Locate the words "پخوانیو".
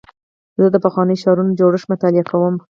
0.85-1.21